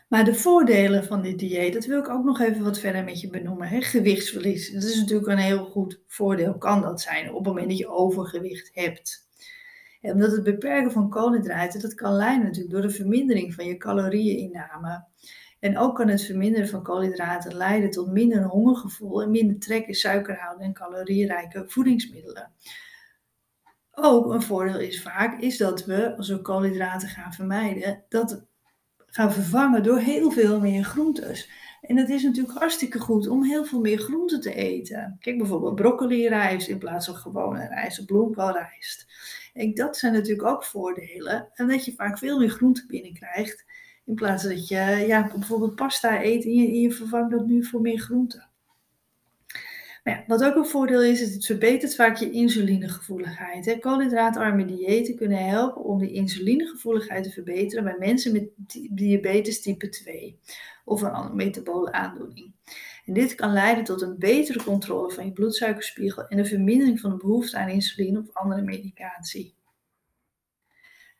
Maar 0.09 0.25
de 0.25 0.35
voordelen 0.35 1.05
van 1.05 1.21
dit 1.21 1.39
dieet, 1.39 1.73
dat 1.73 1.85
wil 1.85 1.99
ik 1.99 2.09
ook 2.09 2.23
nog 2.23 2.39
even 2.39 2.63
wat 2.63 2.79
verder 2.79 3.03
met 3.03 3.21
je 3.21 3.29
benoemen. 3.29 3.67
Hè? 3.67 3.81
Gewichtsverlies, 3.81 4.71
dat 4.71 4.83
is 4.83 4.95
natuurlijk 4.95 5.27
een 5.27 5.37
heel 5.37 5.65
goed 5.65 6.01
voordeel, 6.07 6.57
kan 6.57 6.81
dat 6.81 7.01
zijn 7.01 7.29
op 7.29 7.35
het 7.35 7.45
moment 7.45 7.69
dat 7.69 7.77
je 7.77 7.87
overgewicht 7.87 8.69
hebt. 8.73 9.27
En 10.01 10.13
omdat 10.13 10.31
het 10.31 10.43
beperken 10.43 10.91
van 10.91 11.09
koolhydraten, 11.09 11.81
dat 11.81 11.93
kan 11.93 12.13
leiden 12.13 12.45
natuurlijk 12.45 12.73
door 12.73 12.81
de 12.81 12.89
vermindering 12.89 13.53
van 13.53 13.65
je 13.65 13.77
caloriëninname. 13.77 15.05
En 15.59 15.77
ook 15.77 15.95
kan 15.95 16.07
het 16.07 16.23
verminderen 16.23 16.67
van 16.67 16.83
koolhydraten 16.83 17.55
leiden 17.55 17.89
tot 17.89 18.11
minder 18.11 18.43
hongergevoel 18.43 19.21
en 19.21 19.31
minder 19.31 19.59
trek 19.59 19.87
in 19.87 19.93
suikerhoudende 19.93 20.65
en 20.65 20.73
calorierijke 20.73 21.63
voedingsmiddelen. 21.67 22.51
Ook 23.91 24.33
een 24.33 24.41
voordeel 24.41 24.79
is 24.79 25.01
vaak 25.01 25.41
is 25.41 25.57
dat 25.57 25.85
we, 25.85 26.15
als 26.17 26.29
we 26.29 26.41
koolhydraten 26.41 27.09
gaan 27.09 27.33
vermijden, 27.33 28.03
dat 28.09 28.47
gaan 29.09 29.33
vervangen 29.33 29.83
door 29.83 29.99
heel 29.99 30.31
veel 30.31 30.59
meer 30.59 30.83
groentes. 30.83 31.49
En 31.81 31.97
het 31.97 32.09
is 32.09 32.23
natuurlijk 32.23 32.57
hartstikke 32.57 32.99
goed 32.99 33.27
om 33.27 33.43
heel 33.43 33.65
veel 33.65 33.79
meer 33.79 33.97
groenten 33.97 34.41
te 34.41 34.53
eten. 34.53 35.17
Kijk 35.19 35.37
bijvoorbeeld 35.37 35.75
broccoli 35.75 36.27
rijst 36.27 36.67
in 36.67 36.77
plaats 36.77 37.05
van 37.05 37.15
gewone 37.15 37.67
rijst 37.67 37.99
of 37.99 38.05
bloemkoolrijst. 38.05 39.07
En 39.53 39.73
dat 39.73 39.97
zijn 39.97 40.13
natuurlijk 40.13 40.47
ook 40.47 40.63
voordelen. 40.63 41.49
En 41.53 41.67
dat 41.67 41.85
je 41.85 41.93
vaak 41.93 42.17
veel 42.17 42.39
meer 42.39 42.49
groenten 42.49 42.87
binnenkrijgt. 42.87 43.65
In 44.05 44.15
plaats 44.15 44.43
dat 44.43 44.67
je 44.67 45.03
ja, 45.07 45.27
bijvoorbeeld 45.27 45.75
pasta 45.75 46.23
eet 46.23 46.43
en 46.43 46.53
je, 46.53 46.67
en 46.67 46.79
je 46.79 46.91
vervangt 46.91 47.31
dat 47.31 47.45
nu 47.45 47.63
voor 47.63 47.81
meer 47.81 47.99
groenten. 47.99 48.48
Nou 50.09 50.39
wat 50.39 50.43
ook 50.43 50.55
een 50.55 50.65
voordeel 50.65 51.03
is, 51.03 51.21
is 51.21 51.33
het 51.33 51.45
verbetert 51.45 51.95
vaak 51.95 52.17
je 52.17 52.31
insulinegevoeligheid. 52.31 53.65
Hè. 53.65 53.77
Koolhydraatarme 53.77 54.65
diëten 54.65 55.15
kunnen 55.15 55.47
helpen 55.47 55.83
om 55.83 55.99
de 55.99 56.11
insulinegevoeligheid 56.11 57.23
te 57.23 57.31
verbeteren 57.31 57.83
bij 57.83 57.95
mensen 57.99 58.31
met 58.31 58.49
diabetes 58.89 59.61
type 59.61 59.89
2 59.89 60.39
of 60.85 61.01
een 61.01 61.11
andere 61.11 61.35
metabole 61.35 61.91
aandoening. 61.91 62.53
En 63.05 63.13
dit 63.13 63.35
kan 63.35 63.53
leiden 63.53 63.83
tot 63.83 64.01
een 64.01 64.17
betere 64.17 64.63
controle 64.63 65.11
van 65.11 65.25
je 65.25 65.31
bloedsuikerspiegel 65.31 66.27
en 66.27 66.37
een 66.37 66.45
vermindering 66.45 66.99
van 66.99 67.09
de 67.09 67.17
behoefte 67.17 67.57
aan 67.57 67.69
insuline 67.69 68.19
of 68.19 68.33
andere 68.33 68.61
medicatie. 68.61 69.58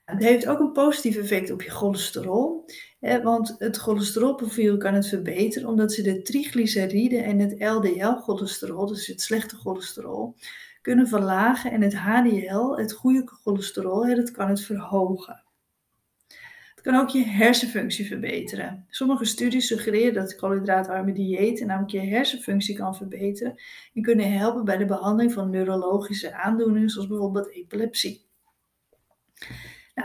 Het 0.10 0.24
heeft 0.24 0.48
ook 0.48 0.60
een 0.60 0.72
positief 0.72 1.18
effect 1.18 1.51
op 1.51 1.62
je 1.62 1.70
cholesterol, 1.70 2.66
hè, 3.00 3.22
want 3.22 3.56
het 3.58 3.78
cholesterolprofiel 3.78 4.78
kan 4.78 4.94
het 4.94 5.08
verbeteren 5.08 5.68
omdat 5.68 5.94
ze 5.94 6.01
de 6.01 6.22
triglyceride 6.22 7.18
en 7.18 7.39
het 7.39 7.51
LDL-cholesterol, 7.60 8.88
dus 8.88 9.08
het 9.08 9.22
slechte 9.22 9.56
cholesterol, 9.56 10.36
kunnen 10.82 11.08
verlagen 11.08 11.72
en 11.72 11.82
het 11.82 11.96
HDL, 11.96 12.75
het 12.75 12.92
goede 12.92 13.22
cholesterol, 13.25 14.08
hè, 14.08 14.16
dat 14.16 14.32
kan 14.32 14.50
het 14.50 14.62
verhogen. 14.62 15.44
Het 16.75 16.82
kan 16.82 16.96
ook 16.96 17.10
je 17.10 17.24
hersenfunctie 17.24 18.08
verbeteren. 18.08 18.86
Sommige 18.89 19.25
studies 19.25 19.68
suggereren 19.68 20.13
dat 20.13 20.36
koolhydraatarme 20.36 21.13
dieet 21.13 21.66
namelijk 21.66 21.92
je 21.92 22.00
hersenfunctie 22.00 22.75
kan 22.75 22.96
verbeteren 22.96 23.62
en 23.94 24.01
kunnen 24.01 24.32
helpen 24.32 24.66
bij 24.66 24.78
de 24.78 24.86
behandeling 24.86 25.34
van 25.34 25.50
neurologische 25.50 26.34
aandoeningen 26.34 26.89
zoals 26.89 27.08
bijvoorbeeld 27.08 27.51
epilepsie. 27.51 28.28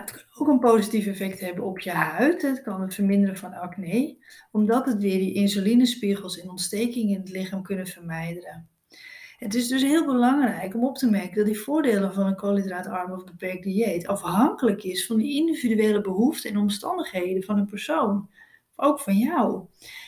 Het 0.00 0.10
kan 0.10 0.22
ook 0.38 0.48
een 0.48 0.58
positief 0.58 1.06
effect 1.06 1.40
hebben 1.40 1.64
op 1.64 1.78
je 1.78 1.90
huid. 1.90 2.42
Het 2.42 2.62
kan 2.62 2.80
het 2.80 2.94
verminderen 2.94 3.36
van 3.36 3.52
acne, 3.52 4.16
omdat 4.50 4.86
het 4.86 5.02
weer 5.02 5.18
die 5.18 5.34
insulinespiegels 5.34 6.40
en 6.40 6.50
ontstekingen 6.50 7.14
in 7.14 7.20
het 7.20 7.30
lichaam 7.30 7.62
kunnen 7.62 7.86
vermijden. 7.86 8.68
Het 9.36 9.54
is 9.54 9.68
dus 9.68 9.82
heel 9.82 10.06
belangrijk 10.06 10.74
om 10.74 10.84
op 10.84 10.96
te 10.96 11.10
merken 11.10 11.36
dat 11.36 11.46
die 11.46 11.60
voordelen 11.60 12.14
van 12.14 12.26
een 12.26 12.36
koolhydraatarm 12.36 13.12
of 13.12 13.24
beperkt 13.24 13.62
dieet 13.62 14.06
afhankelijk 14.06 14.82
is 14.82 15.06
van 15.06 15.16
de 15.16 15.30
individuele 15.30 16.00
behoeften 16.00 16.50
en 16.50 16.56
omstandigheden 16.56 17.42
van 17.42 17.58
een 17.58 17.66
persoon. 17.66 18.30
Ook 18.76 19.00
van 19.00 19.16
jou. 19.16 19.64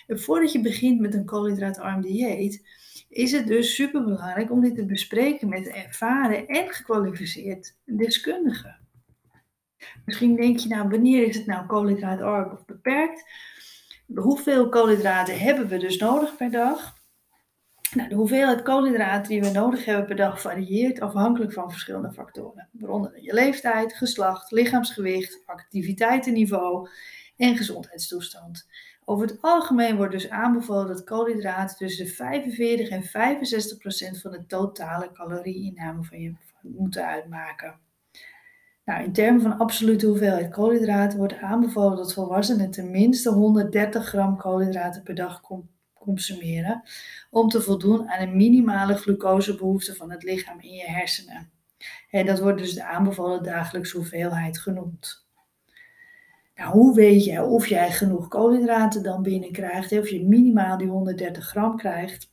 En 0.06 0.20
voordat 0.20 0.52
je 0.52 0.60
begint 0.60 1.00
met 1.00 1.14
een 1.14 1.24
koolhydraatarm 1.24 2.00
dieet, 2.00 2.66
is 3.08 3.32
het 3.32 3.46
dus 3.46 3.74
superbelangrijk 3.74 4.50
om 4.50 4.60
dit 4.60 4.74
te 4.74 4.86
bespreken 4.86 5.48
met 5.48 5.68
ervaren 5.68 6.46
en 6.46 6.68
gekwalificeerd 6.68 7.76
deskundigen. 7.84 8.85
Misschien 10.04 10.36
denk 10.36 10.58
je 10.58 10.68
nou, 10.68 10.88
wanneer 10.88 11.26
is 11.26 11.36
het 11.36 11.46
nou 11.46 11.66
koolhydraatarm 11.66 12.52
of 12.52 12.64
beperkt? 12.64 13.24
Hoeveel 14.14 14.68
koolhydraten 14.68 15.38
hebben 15.38 15.68
we 15.68 15.78
dus 15.78 15.98
nodig 15.98 16.36
per 16.36 16.50
dag? 16.50 16.94
Nou, 17.94 18.08
de 18.08 18.14
hoeveelheid 18.14 18.62
koolhydraten 18.62 19.28
die 19.28 19.40
we 19.40 19.50
nodig 19.50 19.84
hebben 19.84 20.06
per 20.06 20.16
dag 20.16 20.40
varieert 20.40 21.00
afhankelijk 21.00 21.52
van 21.52 21.70
verschillende 21.70 22.12
factoren, 22.12 22.68
waaronder 22.72 23.22
je 23.22 23.34
leeftijd, 23.34 23.94
geslacht, 23.94 24.50
lichaamsgewicht, 24.50 25.42
activiteitenniveau 25.46 26.88
en 27.36 27.56
gezondheidstoestand. 27.56 28.68
Over 29.04 29.26
het 29.26 29.38
algemeen 29.40 29.96
wordt 29.96 30.12
dus 30.12 30.30
aanbevolen 30.30 30.86
dat 30.86 31.04
koolhydraten 31.04 31.76
tussen 31.76 32.04
de 32.04 32.12
45 32.12 32.88
en 32.88 33.02
65 33.02 33.78
procent 33.78 34.20
van 34.20 34.30
de 34.30 34.46
totale 34.46 35.12
calorieinname 35.12 36.04
van 36.04 36.20
je 36.20 36.34
moeten 36.60 37.06
uitmaken. 37.06 37.85
Nou, 38.86 39.04
in 39.04 39.12
termen 39.12 39.40
van 39.42 39.58
absolute 39.58 40.06
hoeveelheid 40.06 40.50
koolhydraten 40.50 41.18
wordt 41.18 41.38
aanbevolen 41.38 41.96
dat 41.96 42.12
volwassenen 42.12 42.70
tenminste 42.70 43.30
130 43.30 44.06
gram 44.06 44.36
koolhydraten 44.36 45.02
per 45.02 45.14
dag 45.14 45.42
consumeren 45.94 46.82
om 47.30 47.48
te 47.48 47.60
voldoen 47.60 48.08
aan 48.08 48.22
een 48.22 48.36
minimale 48.36 48.94
glucosebehoefte 48.94 49.94
van 49.94 50.10
het 50.10 50.22
lichaam 50.22 50.60
in 50.60 50.72
je 50.72 50.84
hersenen. 50.84 51.50
En 52.10 52.26
dat 52.26 52.40
wordt 52.40 52.58
dus 52.58 52.74
de 52.74 52.84
aanbevolen 52.84 53.42
dagelijkse 53.42 53.96
hoeveelheid 53.96 54.58
genoemd. 54.58 55.26
Nou, 56.54 56.72
hoe 56.72 56.94
weet 56.94 57.24
je 57.24 57.42
of 57.42 57.66
jij 57.66 57.92
genoeg 57.92 58.28
koolhydraten 58.28 59.02
dan 59.02 59.22
binnenkrijgt, 59.22 59.92
of 59.92 60.08
je 60.08 60.24
minimaal 60.24 60.78
die 60.78 60.88
130 60.88 61.48
gram 61.48 61.76
krijgt? 61.76 62.30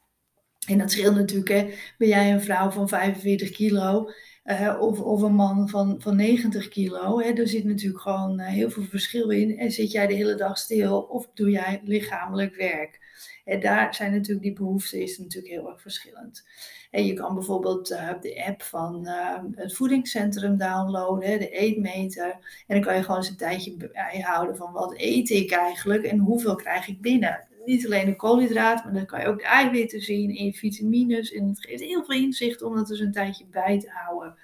En 0.68 0.78
dat 0.78 0.92
scheelt 0.92 1.16
natuurlijk, 1.16 1.50
hè. 1.50 1.74
ben 1.98 2.08
jij 2.08 2.34
een 2.34 2.42
vrouw 2.42 2.70
van 2.70 2.88
45 2.88 3.52
kilo 3.52 4.10
uh, 4.46 4.78
of, 4.80 5.00
of 5.00 5.22
een 5.22 5.36
man 5.36 5.70
van, 5.70 5.96
van 6.00 6.16
90 6.16 6.68
kilo. 6.68 7.20
Hè, 7.20 7.32
er 7.32 7.48
zit 7.48 7.64
natuurlijk 7.64 8.02
gewoon 8.02 8.40
uh, 8.40 8.48
heel 8.48 8.70
veel 8.70 8.84
verschil 8.84 9.30
in. 9.30 9.58
En 9.58 9.72
zit 9.72 9.92
jij 9.92 10.08
de 10.08 10.14
hele 10.14 10.36
dag 10.36 10.58
stil 10.58 11.02
of 11.02 11.30
doe 11.34 11.50
jij 11.50 11.82
lichamelijk 11.84 12.56
werk? 12.56 13.02
En 13.46 13.60
daar 13.60 13.96
zijn 13.96 14.12
natuurlijk 14.12 14.42
die 14.42 14.54
behoeften 14.54 15.02
is 15.02 15.18
natuurlijk 15.18 15.54
heel 15.54 15.70
erg 15.70 15.82
verschillend. 15.82 16.46
En 16.92 17.06
je 17.06 17.14
kan 17.14 17.34
bijvoorbeeld 17.34 17.92
uh, 17.92 18.10
de 18.22 18.46
app 18.46 18.62
van 18.62 19.08
het 19.56 19.76
voedingscentrum 19.76 20.58
downloaden, 20.58 21.40
de 21.40 21.50
eetmeter. 21.50 22.30
En 22.68 22.76
dan 22.76 22.82
kan 22.82 22.96
je 22.96 23.02
gewoon 23.02 23.18
eens 23.18 23.30
een 23.30 23.36
tijdje 23.36 23.90
bijhouden 23.94 24.58
van 24.58 24.72
wat 24.72 24.94
eet 24.98 25.30
ik 25.30 25.52
eigenlijk 25.52 26.04
en 26.04 26.20
hoeveel 26.20 26.56
krijg 26.56 26.88
ik 26.88 27.02
binnen 27.02 27.48
niet 27.66 27.86
alleen 27.86 28.06
de 28.06 28.16
koolhydraten, 28.16 28.86
maar 28.86 28.94
dan 28.94 29.06
kan 29.06 29.20
je 29.20 29.28
ook 29.28 29.40
de 29.40 29.46
eiwitten 29.46 30.02
zien 30.02 30.36
en 30.38 30.46
je 30.46 30.54
vitamines. 30.54 31.32
En 31.32 31.48
het 31.48 31.66
geeft 31.66 31.84
heel 31.84 32.04
veel 32.04 32.22
inzicht 32.22 32.62
om 32.62 32.76
dat 32.76 32.88
dus 32.88 33.00
een 33.00 33.12
tijdje 33.12 33.46
bij 33.46 33.80
te 33.80 33.90
houden. 33.90 34.38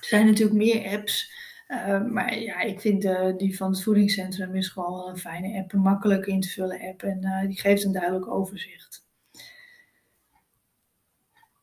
Er 0.00 0.06
zijn 0.06 0.26
natuurlijk 0.26 0.56
meer 0.56 0.98
apps. 0.98 1.34
Uh, 1.68 2.04
maar 2.04 2.38
ja, 2.38 2.60
ik 2.60 2.80
vind 2.80 3.08
die 3.38 3.56
van 3.56 3.70
het 3.70 3.82
voedingscentrum 3.82 4.54
is 4.54 4.68
gewoon 4.68 4.92
wel 4.92 5.08
een 5.08 5.16
fijne 5.16 5.58
app. 5.58 5.72
Een 5.72 5.80
makkelijk 5.80 6.26
in 6.26 6.40
te 6.40 6.48
vullen 6.48 6.80
app. 6.80 7.02
En 7.02 7.20
uh, 7.22 7.40
die 7.40 7.60
geeft 7.60 7.84
een 7.84 7.92
duidelijk 7.92 8.30
overzicht. 8.30 9.05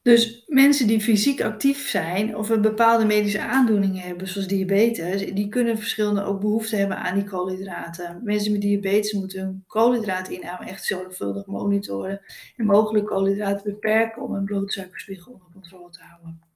Dus 0.04 0.44
mensen 0.48 0.88
die 0.88 1.02
fysiek 1.02 1.42
actief 1.42 1.90
zijn 1.90 2.38
of 2.38 2.50
een 2.50 2.62
bepaalde 2.62 3.06
medische 3.06 3.42
aandoening 3.42 4.02
hebben, 4.02 4.28
zoals 4.28 4.48
diabetes, 4.48 5.34
die 5.34 5.50
kunnen 5.50 5.78
verschillende 5.78 6.24
ook 6.24 6.40
behoefte 6.42 6.76
hebben 6.76 6.98
aan 6.98 7.16
die 7.16 7.24
koolhydraten. 7.24 8.22
Mensen 8.24 8.52
met 8.52 8.62
diabetes 8.62 9.14
moeten 9.14 9.40
hun 9.40 9.64
koolhydraatinname 9.68 10.66
echt 10.66 10.86
zorgvuldig 10.86 11.46
monitoren 11.46 12.22
en 12.56 12.66
mogelijk 12.66 13.06
koolhydraten 13.06 13.64
beperken 13.64 14.22
om 14.22 14.34
hun 14.34 14.46
bloedsuikerspiegel 14.46 15.32
onder 15.32 15.48
controle 15.54 15.90
te 15.90 16.02
houden. 16.02 16.53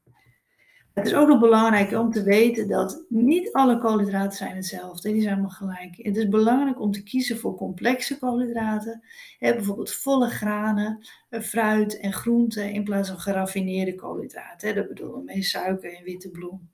Het 0.98 1.06
is 1.08 1.14
ook 1.14 1.28
nog 1.28 1.40
belangrijk 1.40 1.92
om 1.92 2.12
te 2.12 2.24
weten 2.24 2.68
dat 2.68 3.06
niet 3.10 3.52
alle 3.52 3.78
koolhydraten 3.78 4.38
zijn 4.38 4.56
hetzelfde. 4.56 5.12
Die 5.12 5.22
zijn 5.22 5.34
allemaal 5.34 5.50
gelijk. 5.50 5.96
Het 5.98 6.18
is 6.18 6.28
belangrijk 6.28 6.82
om 6.82 6.92
te 6.92 7.04
kiezen 7.04 7.38
voor 7.38 7.56
complexe 7.56 8.20
koolhydraten. 8.20 9.04
bijvoorbeeld 9.40 9.94
volle 9.94 10.30
granen, 10.30 11.08
eh, 11.30 11.42
fruit 11.42 12.00
en 12.00 12.14
groenten 12.14 12.72
in 12.72 12.84
plaats 12.84 13.10
van 13.10 13.20
geraffineerde 13.20 13.96
koolhydraten. 13.96 14.76
Dat 14.76 14.88
bedoelen 14.88 15.18
we 15.18 15.24
mee 15.24 15.44
suiker 15.44 15.98
en 15.98 16.04
witte 16.04 16.30
bloem. 16.30 16.70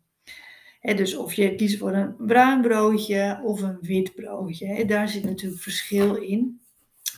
dus 0.81 1.15
of 1.15 1.33
je 1.33 1.55
kiest 1.55 1.77
voor 1.77 1.93
een 1.93 2.15
bruin 2.17 2.61
broodje 2.61 3.41
of 3.43 3.61
een 3.61 3.77
wit 3.81 4.15
broodje. 4.15 4.85
Daar 4.85 5.09
zit 5.09 5.23
natuurlijk 5.23 5.61
verschil 5.61 6.15
in 6.15 6.61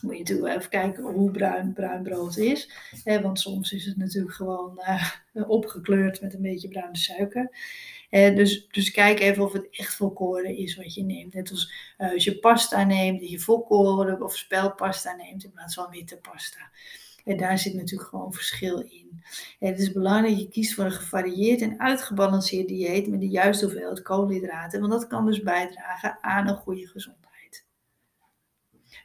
moet 0.06 0.28
je 0.28 0.50
even 0.50 0.70
kijken 0.70 1.04
hoe 1.04 1.32
bruin 1.32 1.74
bruin 1.74 2.04
brood 2.04 2.38
is. 2.38 2.70
Want 3.04 3.40
soms 3.40 3.72
is 3.72 3.86
het 3.86 3.98
natuurlijk 3.98 4.36
gewoon 4.36 4.82
uh, 5.34 5.50
opgekleurd 5.50 6.22
met 6.22 6.34
een 6.34 6.42
beetje 6.42 6.68
bruine 6.68 6.98
suiker. 6.98 7.50
Dus, 8.10 8.68
dus 8.72 8.92
kijk 8.92 9.20
even 9.20 9.44
of 9.44 9.54
het 9.54 9.68
echt 9.72 9.96
volkoren 9.96 10.58
is 10.58 10.76
wat 10.76 10.94
je 10.94 11.04
neemt. 11.04 11.34
Net 11.34 11.52
als 11.52 11.72
uh, 11.98 12.12
als 12.12 12.24
je 12.24 12.40
pasta 12.40 12.84
neemt, 12.84 13.20
dat 13.20 13.30
je 13.30 13.40
volkoren 13.40 14.22
of 14.22 14.38
spelpasta 14.38 15.16
neemt 15.16 15.44
in 15.44 15.52
plaats 15.52 15.74
van 15.74 15.90
witte 15.90 16.18
pasta. 16.18 16.70
En 17.26 17.38
daar 17.38 17.60
zit 17.60 17.74
natuurlijk 17.74 18.10
gewoon 18.10 18.34
verschil 18.34 18.80
in. 18.80 19.24
het 19.60 19.80
is 19.80 19.92
belangrijk 19.92 20.34
dat 20.34 20.44
je 20.44 20.50
kiest 20.50 20.74
voor 20.74 20.86
een 20.86 20.92
gevarieerd 20.92 21.62
en 21.62 21.80
uitgebalanceerd 21.80 22.68
dieet 22.68 23.08
met 23.08 23.20
de 23.20 23.30
juiste 23.30 23.66
hoeveelheid 23.66 24.02
koolhydraten. 24.02 24.80
Want 24.80 24.92
dat 24.92 25.08
kan 25.08 25.26
dus 25.26 25.42
bijdragen 25.42 26.18
aan 26.22 26.48
een 26.48 26.56
goede 26.56 26.88
gezondheid. 26.88 27.25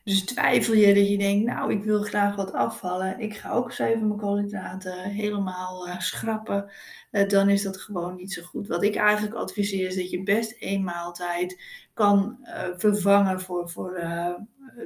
Dus 0.05 0.25
twijfel 0.25 0.75
je 0.75 0.95
dat 0.95 1.09
je 1.09 1.19
denkt, 1.19 1.47
nou, 1.47 1.73
ik 1.73 1.83
wil 1.83 2.03
graag 2.03 2.37
wat 2.37 2.53
afvallen. 2.53 3.19
Ik 3.19 3.35
ga 3.35 3.53
ook 3.53 3.67
eens 3.67 3.79
even 3.79 4.07
mijn 4.07 4.21
koolhydraten 4.21 5.03
helemaal 5.03 5.89
uh, 5.89 6.01
schrappen. 6.01 6.71
Uh, 7.11 7.29
dan 7.29 7.49
is 7.49 7.63
dat 7.63 7.77
gewoon 7.77 8.17
niet 8.17 8.33
zo 8.33 8.43
goed. 8.43 8.67
Wat 8.67 8.83
ik 8.83 8.97
eigenlijk 8.97 9.35
adviseer 9.35 9.87
is 9.87 9.97
dat 9.97 10.11
je 10.11 10.23
best 10.23 10.57
één 10.59 10.85
maaltijd 10.85 11.63
kan 11.95 12.39
uh, 12.43 12.65
vervangen 12.77 13.41
voor, 13.41 13.71
voor 13.71 14.01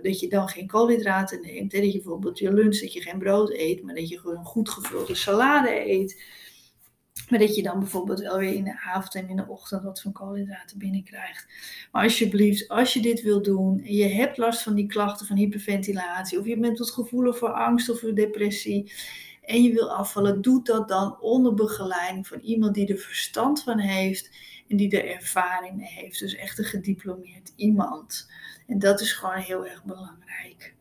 dat 0.03 0.21
je 0.21 0.29
dan 0.29 0.49
geen 0.49 0.67
koolhydraten 0.67 1.41
neemt. 1.41 1.73
Dat 1.73 1.85
je 1.85 1.93
bijvoorbeeld 1.93 2.39
je 2.39 2.53
lunch, 2.53 2.81
dat 2.81 2.93
je 2.93 3.01
geen 3.01 3.19
brood 3.19 3.51
eet, 3.51 3.83
maar 3.83 3.95
dat 3.95 4.09
je 4.09 4.19
gewoon 4.19 4.37
een 4.37 4.45
goed 4.45 4.69
gevulde 4.69 5.15
salade 5.15 5.91
eet. 5.91 6.23
Maar 7.29 7.39
dat 7.39 7.55
je 7.55 7.63
dan 7.63 7.79
bijvoorbeeld 7.79 8.21
wel 8.21 8.39
weer 8.39 8.55
in 8.55 8.65
de 8.65 8.81
avond 8.81 9.15
en 9.15 9.29
in 9.29 9.37
de 9.37 9.49
ochtend 9.49 9.83
wat 9.83 10.01
van 10.01 10.13
koolhydraten 10.13 10.79
binnenkrijgt. 10.79 11.47
Maar 11.93 12.03
alsjeblieft, 12.03 12.69
als 12.69 12.93
je 12.93 13.01
dit 13.01 13.23
wil 13.23 13.43
doen 13.43 13.81
en 13.85 13.95
je 13.95 14.09
hebt 14.09 14.37
last 14.37 14.63
van 14.63 14.75
die 14.75 14.87
klachten 14.87 15.27
van 15.27 15.37
hyperventilatie, 15.37 16.39
of 16.39 16.47
je 16.47 16.59
bent 16.59 16.79
wat 16.79 16.91
gevoelig 16.91 17.39
voor 17.39 17.53
angst 17.53 17.89
of 17.89 18.01
voor 18.01 18.15
depressie, 18.15 18.93
en 19.43 19.63
je 19.63 19.73
wil 19.73 19.93
afvallen, 19.93 20.43
doe 20.43 20.65
dat 20.65 20.89
dan 20.89 21.21
onder 21.21 21.55
begeleiding 21.55 22.27
van 22.27 22.41
iemand 22.41 22.75
die 22.75 22.87
er 22.87 22.99
verstand 22.99 23.63
van 23.63 23.79
heeft 23.79 24.31
en 24.69 24.77
die 24.77 25.01
er 25.01 25.15
ervaring 25.15 25.77
mee 25.77 25.89
heeft. 25.89 26.19
Dus 26.19 26.35
echt 26.35 26.59
een 26.59 26.65
gediplomeerd 26.65 27.53
iemand. 27.57 28.31
En 28.67 28.79
dat 28.79 29.01
is 29.01 29.13
gewoon 29.13 29.37
heel 29.37 29.67
erg 29.67 29.85
belangrijk. 29.85 30.74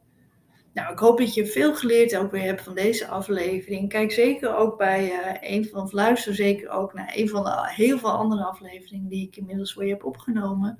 Nou, 0.73 0.91
ik 0.91 0.99
hoop 0.99 1.17
dat 1.17 1.33
je 1.33 1.45
veel 1.45 1.75
geleerd 1.75 2.15
ook 2.15 2.31
weer 2.31 2.43
hebt 2.43 2.61
van 2.61 2.75
deze 2.75 3.07
aflevering. 3.07 3.89
Kijk 3.89 4.11
zeker 4.11 4.55
ook 4.55 4.77
bij 4.77 5.05
uh, 5.05 5.35
een 5.39 5.65
van, 5.65 5.81
of 5.81 5.91
luister 5.91 6.35
zeker 6.35 6.69
ook 6.69 6.93
naar 6.93 7.11
een 7.15 7.29
van 7.29 7.43
de 7.43 7.71
heel 7.75 7.97
veel 7.97 8.11
andere 8.11 8.43
afleveringen 8.43 9.09
die 9.09 9.27
ik 9.27 9.35
inmiddels 9.35 9.73
voor 9.73 9.85
je 9.85 9.93
heb 9.93 10.05
opgenomen. 10.05 10.79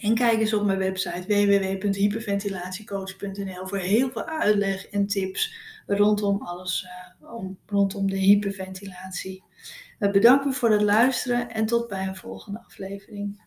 En 0.00 0.14
kijk 0.14 0.38
eens 0.38 0.54
op 0.54 0.64
mijn 0.64 0.78
website 0.78 1.24
www.hyperventilatiecoach.nl 1.26 3.66
voor 3.66 3.78
heel 3.78 4.10
veel 4.10 4.24
uitleg 4.24 4.88
en 4.88 5.06
tips 5.06 5.54
rondom 5.86 6.42
alles, 6.42 6.86
uh, 7.22 7.34
om, 7.34 7.58
rondom 7.66 8.10
de 8.10 8.16
hyperventilatie. 8.16 9.44
Uh, 9.98 10.10
bedankt 10.10 10.56
voor 10.56 10.70
het 10.70 10.82
luisteren 10.82 11.50
en 11.50 11.66
tot 11.66 11.88
bij 11.88 12.06
een 12.06 12.16
volgende 12.16 12.62
aflevering. 12.64 13.42